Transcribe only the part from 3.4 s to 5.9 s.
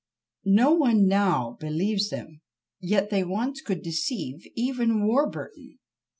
could deceive even Warburton!"